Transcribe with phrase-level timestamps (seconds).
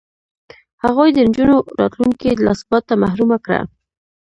[0.83, 3.61] هغوی د نجونو راتلونکې له ثباته محرومه کړه.